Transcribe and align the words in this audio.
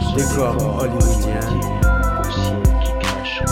ce 0.00 0.14
décor 0.16 0.56
hollywoodien. 0.78 1.40
Aussi 2.20 2.52
qui 2.84 2.92
cache 3.00 3.42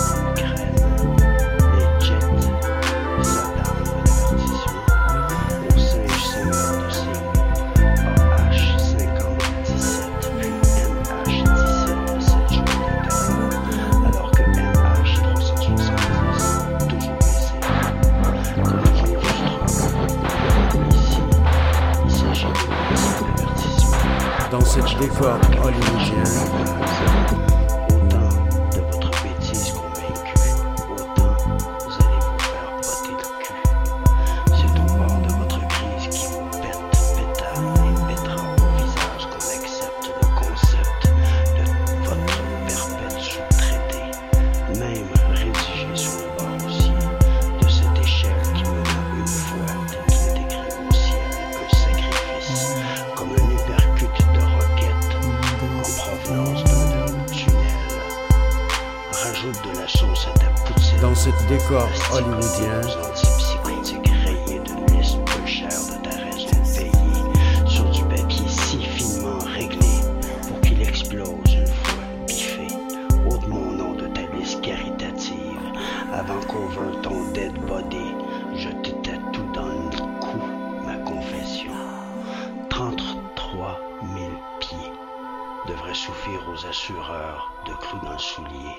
Autant 25.24 25.40
de 28.72 28.80
votre 28.90 29.10
bêtise 29.22 29.72
convaincue, 29.72 30.52
autant 30.90 31.34
vous 31.48 31.96
allez 32.04 32.20
vous 32.20 32.38
faire 32.40 32.68
botter 32.76 33.08
le 33.08 33.16
cul. 33.40 33.58
C'est 34.48 34.74
au 34.78 34.84
bord 34.98 35.16
de 35.22 35.30
votre 35.32 35.60
crise 35.66 36.06
qui 36.10 36.26
vous 36.26 36.44
pète, 36.60 36.84
pétale 37.16 37.66
et 37.80 37.94
pètera 38.06 38.42
au 38.42 38.66
visage 38.76 39.24
qu'on 39.30 39.44
accepte 39.48 40.06
le 40.08 40.24
concept 40.36 41.02
de 41.56 41.62
votre 41.88 42.16
perpète 42.66 43.18
sous-traité, 43.18 44.02
même 44.78 45.08
rédigé 45.32 45.88
sur 45.94 46.12
le 46.18 46.33
Dans 61.04 61.14
cette 61.14 61.46
décor, 61.48 61.86
rayé 64.24 64.58
d'une 64.60 64.96
liste 64.96 65.22
plus 65.26 65.46
chère 65.46 65.68
de 65.68 66.02
ta 66.02 66.16
règle 66.16 66.48
payée. 66.74 67.68
Sur 67.68 67.84
du 67.90 68.02
papier 68.04 68.48
si 68.48 68.78
finement 68.78 69.36
réglé, 69.44 69.86
pour 70.48 70.58
qu'il 70.62 70.80
explose 70.80 71.28
une 71.52 71.66
fois 71.66 71.94
biffé. 72.26 72.68
Ôte 73.28 73.46
mon 73.48 73.72
nom 73.72 73.92
de 73.92 74.06
ta 74.06 74.22
liste 74.34 74.62
caritative. 74.62 75.60
Avant 76.10 76.40
qu'au 76.48 76.70
ton 77.02 77.30
dead 77.34 77.52
body, 77.66 78.14
je 78.56 78.70
t'ai 78.70 78.94
tout 79.34 79.52
dans 79.52 79.66
le 79.66 79.90
coup, 80.20 80.40
ma 80.86 80.96
confession. 81.04 81.72
Trente-trois 82.70 83.78
mille 84.14 84.38
pieds 84.58 84.92
devraient 85.68 85.92
souffrir 85.92 86.40
aux 86.50 86.66
assureurs 86.66 87.52
de 87.66 87.72
clous 87.74 88.10
le 88.10 88.18
soulier. 88.18 88.78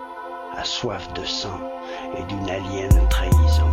à 0.57 0.63
soif 0.63 1.11
de 1.13 1.23
sang 1.23 1.59
et 2.17 2.23
d'une 2.23 2.49
alien 2.49 3.07
trahison. 3.09 3.71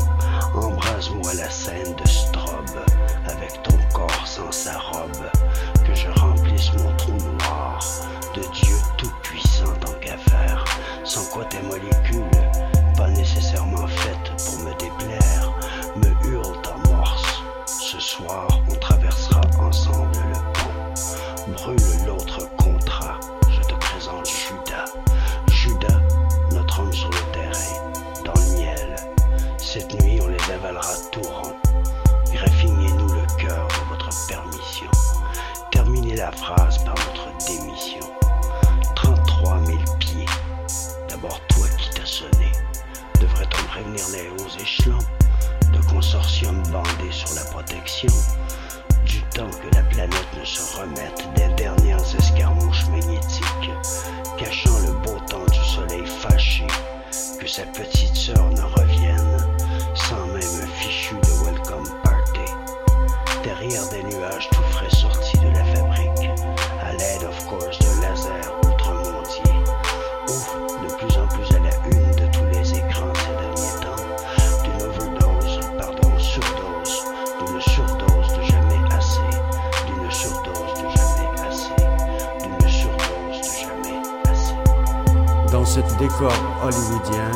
Embrase-moi 0.54 1.34
la 1.34 1.50
scène 1.50 1.94
de 1.94 2.08
strobe, 2.08 2.84
avec 3.26 3.62
ton 3.62 3.76
corps 3.92 4.26
sans 4.26 4.52
sa 4.52 4.77
avalera 30.58 30.94
tout 31.12 31.22
rond. 31.22 31.54
Graffignez-nous 32.32 33.08
le 33.08 33.26
cœur 33.38 33.68
de 33.68 33.88
votre 33.90 34.10
permission. 34.26 34.90
Terminez 35.70 36.16
la 36.16 36.32
phrase 36.32 36.78
par 36.84 36.94
notre 36.94 37.46
démission. 37.46 38.00
3000 38.94 39.78
pieds. 40.00 40.26
D'abord 41.08 41.40
toi 41.48 41.66
qui 41.78 41.90
t'as 41.90 42.04
sonné. 42.04 42.50
Devrait-on 43.20 43.64
prévenir 43.68 44.04
les 44.12 44.28
hauts 44.30 44.60
échelons 44.60 44.98
de 45.72 45.78
consortium 45.92 46.62
bandé 46.72 47.10
sur 47.10 47.34
la 47.34 47.44
protection 47.44 48.12
du 49.04 49.22
temps 49.34 49.50
que 49.50 49.74
la 49.76 49.82
planète 49.84 50.28
ne 50.38 50.44
se 50.44 50.76
remette 50.76 51.28
des 51.36 51.48
dernières 51.54 52.14
escarmouches 52.18 52.86
magnétiques, 52.88 53.70
cachant 54.38 54.78
le 54.86 54.92
beau 55.04 55.18
temps 55.28 55.44
du 55.50 55.64
soleil 55.64 56.06
fâché, 56.06 56.66
que 57.40 57.46
sa 57.46 57.62
petite 57.62 58.16
sœur 58.16 58.50
ne 58.50 58.60
Dans 85.52 85.64
ce 85.64 85.80
décor 85.98 86.32
hollywoodien, 86.62 87.30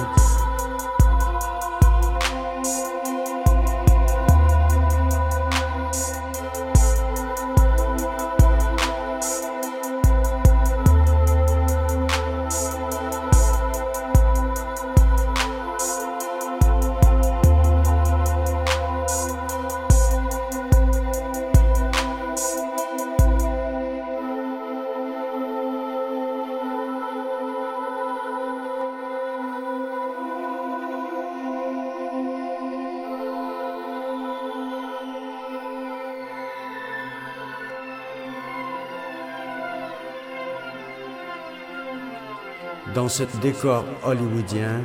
dans 42.95 43.09
ce 43.09 43.25
décor 43.41 43.85
hollywoodien, 44.05 44.81